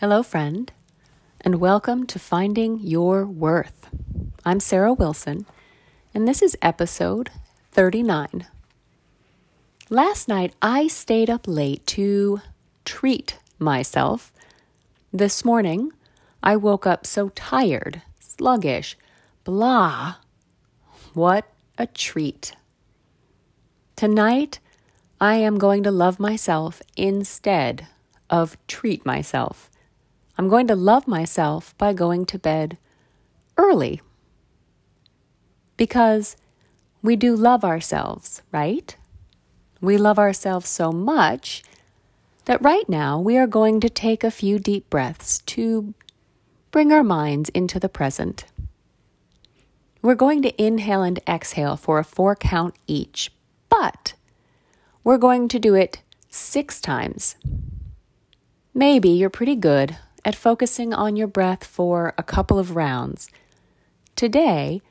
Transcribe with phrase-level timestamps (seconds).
[0.00, 0.70] Hello, friend,
[1.40, 3.88] and welcome to Finding Your Worth.
[4.44, 5.46] I'm Sarah Wilson,
[6.12, 7.30] and this is episode
[7.72, 8.46] 39.
[9.88, 12.42] Last night, I stayed up late to
[12.84, 14.34] treat myself.
[15.14, 15.92] This morning,
[16.42, 18.98] I woke up so tired, sluggish,
[19.44, 20.16] blah.
[21.14, 21.46] What
[21.78, 22.52] a treat.
[23.96, 24.60] Tonight,
[25.22, 27.86] I am going to love myself instead
[28.28, 29.70] of treat myself.
[30.38, 32.76] I'm going to love myself by going to bed
[33.56, 34.02] early.
[35.76, 36.36] Because
[37.02, 38.96] we do love ourselves, right?
[39.80, 41.62] We love ourselves so much
[42.44, 45.94] that right now we are going to take a few deep breaths to
[46.70, 48.44] bring our minds into the present.
[50.02, 53.32] We're going to inhale and exhale for a four count each,
[53.68, 54.14] but
[55.02, 57.36] we're going to do it six times.
[58.74, 59.96] Maybe you're pretty good
[60.26, 63.30] at focusing on your breath for a couple of rounds.
[64.16, 64.82] Today,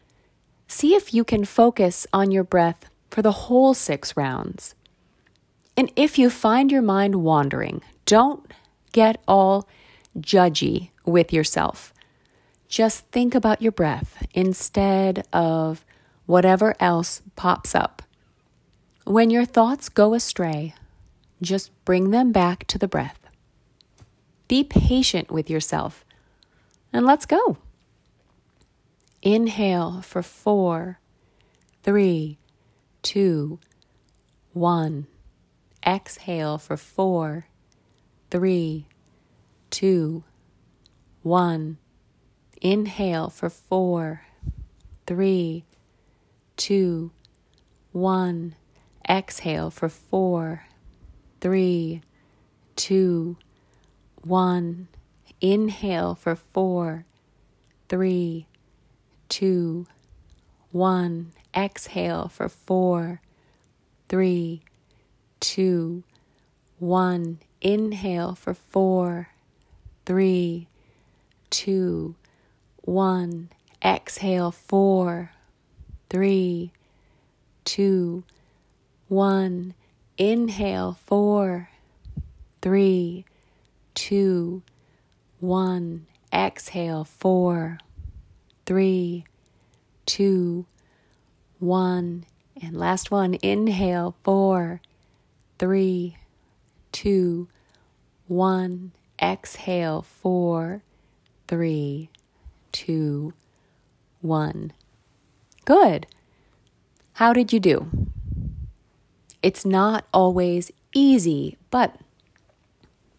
[0.65, 4.75] see if you can focus on your breath for the whole six rounds.
[5.75, 8.49] And if you find your mind wandering, don't
[8.93, 9.67] get all
[10.17, 11.93] judgy with yourself.
[12.69, 15.83] Just think about your breath instead of
[16.25, 18.01] whatever else pops up.
[19.03, 20.75] When your thoughts go astray,
[21.41, 23.24] just bring them back to the breath.
[24.47, 26.05] Be patient with yourself.
[26.93, 27.57] And let's go.
[29.21, 30.99] Inhale for four,
[31.83, 32.37] three,
[33.01, 33.59] two,
[34.53, 35.07] one.
[35.85, 37.47] Exhale for four,
[38.29, 38.87] three,
[39.69, 40.23] two,
[41.21, 41.77] one.
[42.61, 44.21] Inhale for four,
[45.05, 45.65] three,
[46.55, 47.11] two,
[47.91, 48.55] one.
[49.07, 50.65] Exhale for four,
[51.41, 52.01] three,
[52.75, 53.37] two,
[54.25, 54.87] one.
[55.39, 57.05] Inhale for four,
[57.87, 58.47] three,
[59.29, 59.85] two,
[60.71, 61.31] one.
[61.55, 63.21] Exhale for four,
[64.09, 64.61] three,
[65.39, 66.03] two,
[66.79, 67.39] one.
[67.61, 69.29] Inhale for four,
[70.05, 70.67] three,
[71.49, 72.15] two,
[72.81, 73.49] one.
[73.83, 75.31] Exhale four,
[76.09, 76.71] three,
[77.63, 78.23] two,
[79.07, 79.73] one.
[80.17, 81.69] Inhale four,
[82.61, 83.25] three,
[83.95, 84.61] two,
[85.39, 86.05] one.
[86.31, 87.79] Exhale, four,
[88.65, 89.25] three,
[90.05, 90.65] two,
[91.59, 92.25] one.
[92.61, 94.81] And last one, inhale, four,
[95.57, 96.17] three,
[96.91, 97.47] two,
[98.27, 98.91] one.
[99.21, 100.83] Exhale, four,
[101.47, 102.09] three,
[102.71, 103.33] two,
[104.21, 104.73] one.
[105.63, 106.07] Good.
[107.13, 107.87] How did you do?
[109.41, 111.95] It's not always easy, but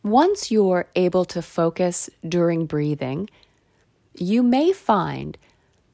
[0.07, 3.29] once you're able to focus during breathing,
[4.15, 5.37] you may find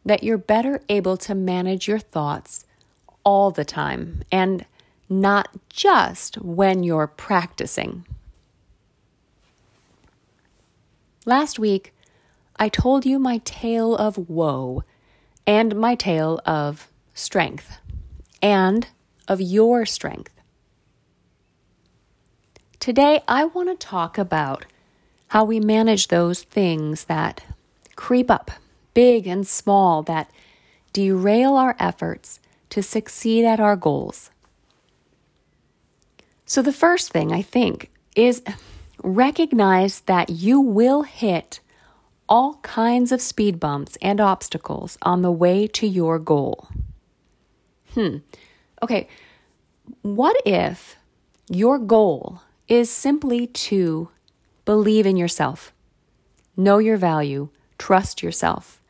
[0.04, 2.66] that you're better able to manage your thoughts
[3.24, 4.66] all the time and
[5.08, 8.06] not just when you're practicing.
[11.24, 11.94] Last week,
[12.56, 14.84] I told you my tale of woe
[15.46, 17.78] and my tale of strength
[18.42, 18.88] and
[19.26, 20.41] of your strength.
[22.82, 24.66] Today, I want to talk about
[25.28, 27.44] how we manage those things that
[27.94, 28.50] creep up,
[28.92, 30.28] big and small, that
[30.92, 34.30] derail our efforts to succeed at our goals.
[36.44, 38.42] So, the first thing I think is
[39.04, 41.60] recognize that you will hit
[42.28, 46.66] all kinds of speed bumps and obstacles on the way to your goal.
[47.94, 48.16] Hmm.
[48.82, 49.06] Okay.
[50.00, 50.96] What if
[51.48, 52.40] your goal
[52.72, 54.08] is simply to
[54.64, 55.74] believe in yourself,
[56.56, 58.80] know your value, trust yourself,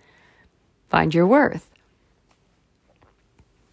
[0.88, 1.68] find your worth.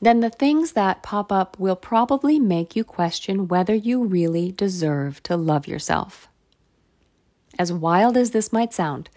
[0.02, 5.22] Then the things that pop up will probably make you question whether you really deserve
[5.22, 6.28] to love yourself.
[7.60, 9.12] As wild as this might sound,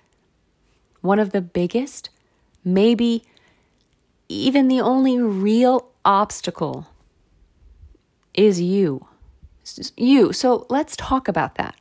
[1.01, 2.11] one of the biggest,
[2.67, 3.25] maybe
[4.29, 6.89] even the only real obstacle
[8.35, 9.07] is you
[9.97, 10.33] you.
[10.33, 11.77] So let's talk about that.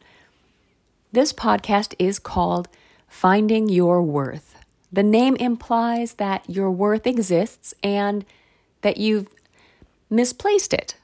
[1.11, 2.67] This podcast is called
[3.07, 4.55] Finding Your Worth.
[4.91, 8.25] The name implies that your worth exists and
[8.81, 9.27] that you've
[10.09, 10.95] misplaced it.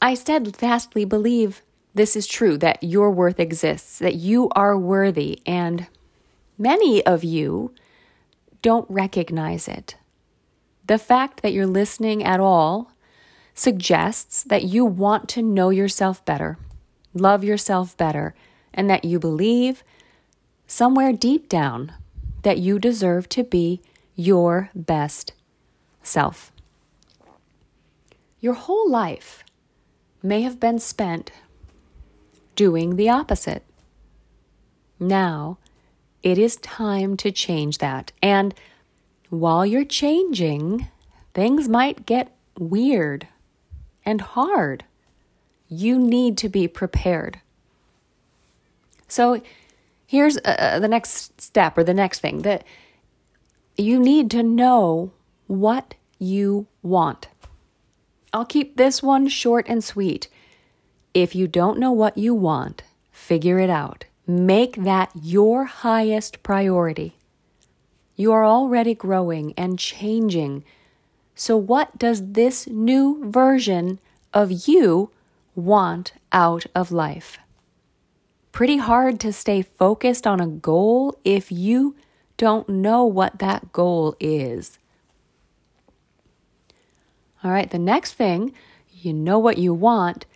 [0.00, 1.62] I steadfastly believe
[1.94, 5.86] this is true, that your worth exists, that you are worthy, and
[6.56, 7.74] many of you
[8.62, 9.96] don't recognize it.
[10.86, 12.92] The fact that you're listening at all
[13.58, 16.56] suggests that you want to know yourself better,
[17.12, 18.32] love yourself better,
[18.72, 19.82] and that you believe
[20.68, 21.92] somewhere deep down
[22.42, 23.80] that you deserve to be
[24.14, 25.32] your best
[26.04, 26.52] self.
[28.38, 29.42] Your whole life
[30.22, 31.32] may have been spent
[32.54, 33.64] doing the opposite.
[35.00, 35.58] Now,
[36.22, 38.12] it is time to change that.
[38.22, 38.54] And
[39.30, 40.86] while you're changing,
[41.34, 43.26] things might get weird
[44.08, 44.84] and hard.
[45.68, 47.40] You need to be prepared.
[49.06, 49.42] So,
[50.06, 52.64] here's uh, uh, the next step or the next thing that
[53.76, 55.12] you need to know
[55.46, 57.28] what you want.
[58.32, 60.28] I'll keep this one short and sweet.
[61.12, 64.06] If you don't know what you want, figure it out.
[64.26, 67.18] Make that your highest priority.
[68.16, 70.64] You are already growing and changing.
[71.40, 74.00] So, what does this new version
[74.34, 75.12] of you
[75.54, 77.38] want out of life?
[78.50, 81.94] Pretty hard to stay focused on a goal if you
[82.38, 84.80] don't know what that goal is.
[87.44, 88.52] All right, the next thing,
[88.90, 90.26] you know what you want,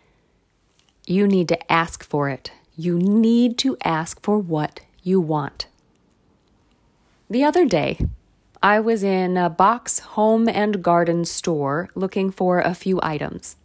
[1.05, 2.53] you need to ask for it.
[2.77, 5.67] You need to ask for what you want.
[7.29, 7.99] The other day,
[8.63, 13.57] I was in a box home and garden store looking for a few items.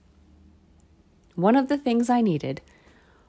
[1.35, 2.61] One of the things I needed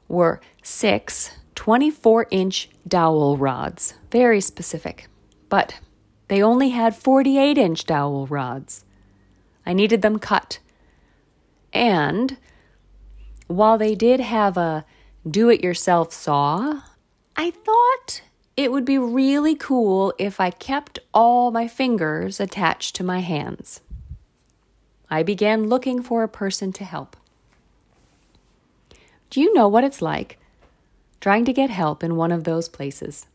[0.08, 5.08] were six 24 inch dowel rods, very specific,
[5.50, 5.78] but
[6.28, 8.86] they only had 48 inch dowel rods.
[9.66, 10.60] I needed them cut.
[11.74, 12.38] And
[13.46, 14.86] while they did have a
[15.28, 16.80] do it yourself saw,
[17.36, 18.22] I thought
[18.58, 23.82] it would be really cool if I kept all my fingers attached to my hands.
[25.08, 27.16] I began looking for a person to help.
[29.30, 30.40] Do you know what it's like
[31.20, 33.28] trying to get help in one of those places?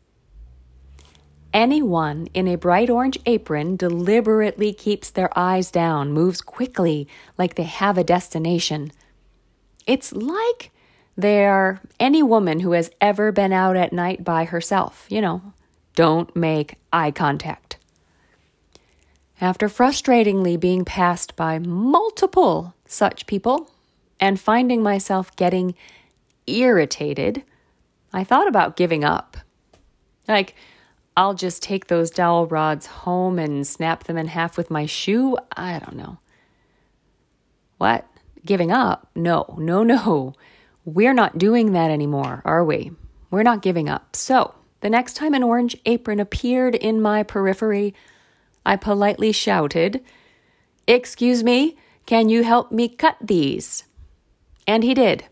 [1.54, 7.62] Anyone in a bright orange apron deliberately keeps their eyes down, moves quickly like they
[7.62, 8.92] have a destination.
[9.86, 10.70] It's like
[11.16, 15.06] they're any woman who has ever been out at night by herself.
[15.08, 15.42] You know,
[15.94, 17.78] don't make eye contact.
[19.40, 23.70] After frustratingly being passed by multiple such people
[24.20, 25.74] and finding myself getting
[26.46, 27.42] irritated,
[28.12, 29.36] I thought about giving up.
[30.28, 30.54] Like,
[31.16, 35.36] I'll just take those dowel rods home and snap them in half with my shoe.
[35.56, 36.18] I don't know.
[37.78, 38.06] What?
[38.44, 39.10] Giving up?
[39.14, 40.34] No, no, no.
[40.84, 42.92] We're not doing that anymore, are we?
[43.30, 44.14] We're not giving up.
[44.16, 47.94] So, the next time an orange apron appeared in my periphery,
[48.66, 50.04] I politely shouted,
[50.86, 53.84] Excuse me, can you help me cut these?
[54.66, 55.24] And he did.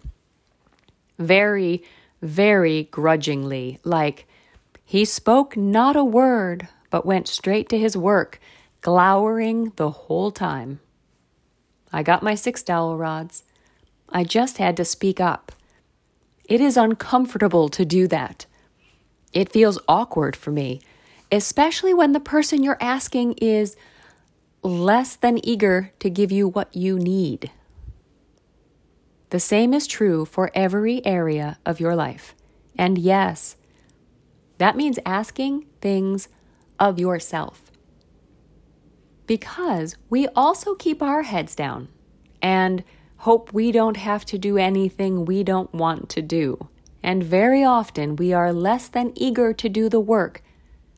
[1.19, 1.83] Very,
[2.23, 4.27] very grudgingly, like
[4.85, 8.41] he spoke not a word, but went straight to his work,
[8.81, 10.81] glowering the whole time.
[11.93, 13.45] I got my six dowel rods.
[14.13, 15.53] I just had to speak up.
[16.45, 18.47] It is uncomfortable to do that.
[19.33, 20.81] It feels awkward for me,
[21.31, 23.77] especially when the person you're asking is
[24.63, 27.51] less than eager to give you what you need.
[29.31, 32.35] The same is true for every area of your life.
[32.77, 33.57] And yes,
[34.59, 36.29] that means asking things
[36.79, 37.71] of yourself.
[39.27, 41.89] Because we also keep our heads down
[42.43, 42.85] and
[43.23, 46.69] hope we don't have to do anything we don't want to do.
[47.05, 50.43] And very often we are less than eager to do the work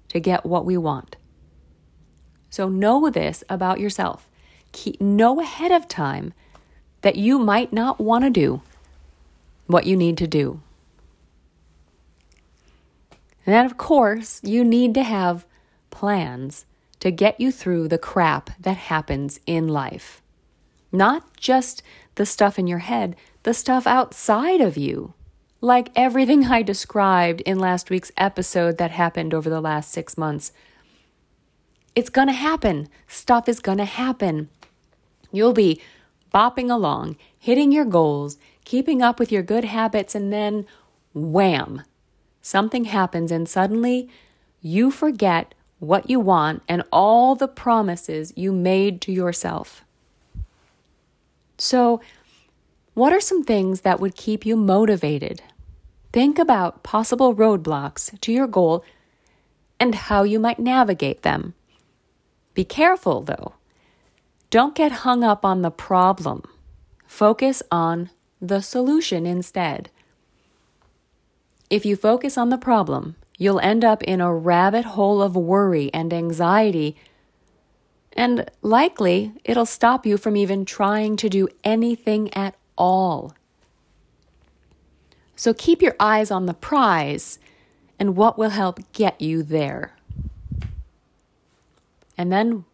[0.09, 1.16] to get what we want.
[2.49, 4.26] So know this about yourself.
[4.73, 6.33] Keep, know ahead of time
[7.02, 8.62] that you might not want to do
[9.66, 10.62] what you need to do.
[13.45, 15.45] And then, of course, you need to have
[15.90, 16.64] plans
[17.00, 20.23] to get you through the crap that happens in life.
[20.90, 21.83] Not just
[22.14, 25.14] the stuff in your head, the stuff outside of you.
[25.61, 30.52] Like everything I described in last week's episode that happened over the last six months.
[31.94, 32.88] It's gonna happen.
[33.06, 34.49] Stuff is gonna happen.
[35.33, 35.80] You'll be
[36.35, 40.66] bopping along, hitting your goals, keeping up with your good habits, and then
[41.14, 41.83] wham,
[42.42, 44.09] something happens, and suddenly
[44.61, 49.84] you forget what you want and all the promises you made to yourself.
[51.64, 52.02] So,
[52.92, 55.42] what are some things that would keep you motivated?
[56.12, 58.85] Think about possible roadblocks to your goal
[59.80, 61.54] and how you might navigate them.
[62.52, 63.54] Be careful, though.
[64.50, 66.42] Don't get hung up on the problem.
[67.06, 68.11] Focus on
[68.42, 69.88] the solution instead.
[71.71, 75.90] If you focus on the problem You'll end up in a rabbit hole of worry
[75.92, 76.97] and anxiety,
[78.14, 83.35] and likely it'll stop you from even trying to do anything at all.
[85.37, 87.38] So keep your eyes on the prize
[87.99, 89.97] and what will help get you there.
[92.16, 92.64] And then,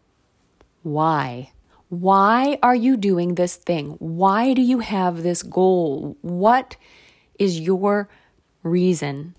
[0.83, 1.51] why?
[1.89, 3.95] Why are you doing this thing?
[3.99, 6.15] Why do you have this goal?
[6.21, 6.77] What
[7.39, 8.07] is your
[8.63, 9.35] reason?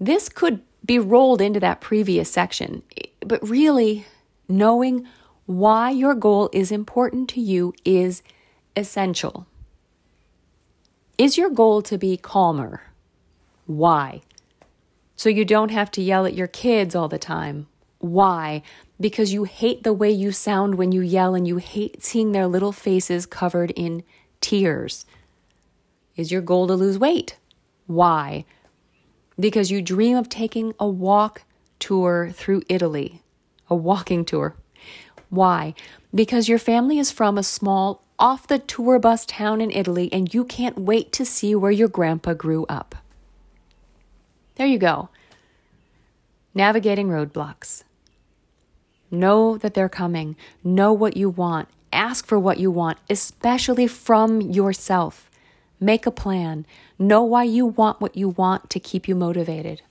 [0.00, 2.82] This could be rolled into that previous section,
[3.20, 4.06] but really,
[4.48, 5.06] knowing
[5.46, 8.22] why your goal is important to you is
[8.76, 9.46] essential.
[11.16, 12.82] Is your goal to be calmer?
[13.66, 14.22] Why?
[15.16, 17.66] So you don't have to yell at your kids all the time.
[17.98, 18.62] Why?
[19.00, 22.46] Because you hate the way you sound when you yell and you hate seeing their
[22.46, 24.04] little faces covered in
[24.40, 25.06] tears.
[26.16, 27.36] Is your goal to lose weight?
[27.86, 28.44] Why?
[29.38, 31.42] Because you dream of taking a walk
[31.78, 33.22] tour through Italy,
[33.68, 34.54] a walking tour.
[35.30, 35.74] Why?
[36.14, 40.32] Because your family is from a small, off the tour bus town in Italy and
[40.32, 42.96] you can't wait to see where your grandpa grew up.
[44.56, 45.10] There you go.
[46.54, 47.84] Navigating roadblocks.
[49.10, 50.36] Know that they're coming.
[50.64, 51.68] Know what you want.
[51.92, 55.30] Ask for what you want, especially from yourself.
[55.80, 56.66] Make a plan.
[56.98, 59.82] Know why you want what you want to keep you motivated.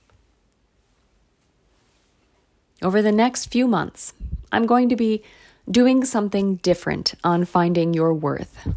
[2.80, 4.12] Over the next few months,
[4.52, 5.22] I'm going to be
[5.68, 8.68] doing something different on finding your worth.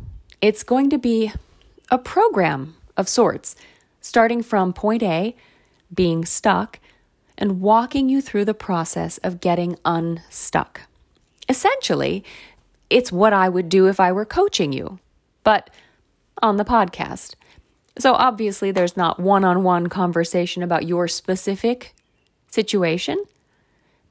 [0.42, 1.32] It's going to be
[1.92, 3.56] a program of sorts,
[4.02, 5.36] starting from point A,
[5.94, 6.80] being stuck,
[7.38, 10.82] and walking you through the process of getting unstuck.
[11.48, 12.24] Essentially,
[12.90, 15.00] it's what I would do if I were coaching you,
[15.44, 15.70] but
[16.42, 17.36] on the podcast.
[18.00, 21.94] So obviously, there's not one on one conversation about your specific
[22.50, 23.24] situation,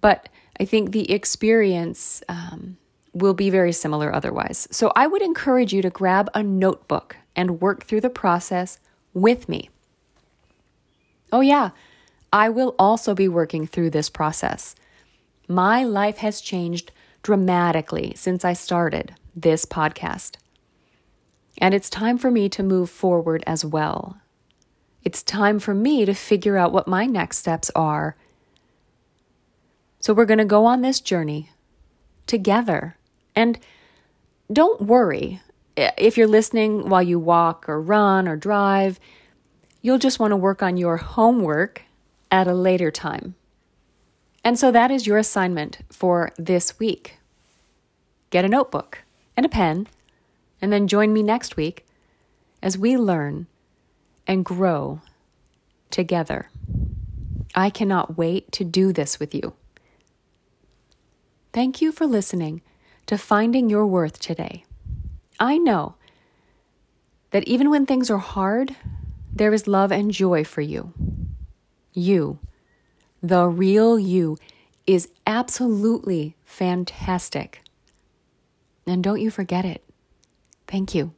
[0.01, 0.29] but
[0.59, 2.77] I think the experience um,
[3.13, 4.69] will be very similar otherwise.
[4.71, 8.79] So I would encourage you to grab a notebook and work through the process
[9.15, 9.71] with me.
[11.33, 11.71] Oh, yeah,
[12.33, 14.75] I will also be working through this process.
[15.49, 16.93] My life has changed
[17.23, 20.37] dramatically since I started this podcast.
[21.59, 24.19] And it's time for me to move forward as well.
[25.03, 28.17] It's time for me to figure out what my next steps are
[30.01, 31.51] so we're going to go on this journey
[32.27, 32.97] together.
[33.37, 33.59] And
[34.53, 35.41] don't worry
[35.77, 38.99] if you're listening while you walk or run or drive,
[39.83, 41.83] you'll just want to work on your homework
[42.31, 43.35] at a later time.
[44.45, 47.19] And so that is your assignment for this week.
[48.31, 48.99] Get a notebook
[49.37, 49.87] and a pen,
[50.63, 51.87] and then join me next week
[52.63, 53.47] as we learn
[54.27, 55.01] and grow
[55.91, 56.49] together.
[57.55, 59.55] I cannot wait to do this with you.
[61.53, 62.63] Thank you for listening
[63.07, 64.65] to Finding Your Worth today.
[65.41, 65.97] I know
[67.33, 68.77] that even when things are hard,
[69.35, 70.93] there is love and joy for you.
[71.93, 72.39] You,
[73.21, 74.39] the real you,
[74.87, 77.63] is absolutely fantastic.
[78.87, 79.83] And don't you forget it.
[80.69, 81.15] Thank you.